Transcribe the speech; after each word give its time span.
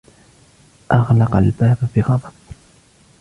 أغلق 0.91 1.35
الباب 1.35 1.77
بغضب 1.95 2.31